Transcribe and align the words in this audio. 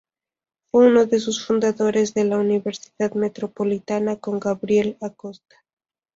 Fue 0.71 0.87
unos 0.87 1.11
de 1.11 1.19
los 1.19 1.45
fundadores 1.45 2.15
de 2.15 2.23
la 2.23 2.39
Universidad 2.39 3.13
Metropolitana, 3.13 4.15
con 4.15 4.39
Gabriel 4.39 4.97
Acosta. 4.99 5.57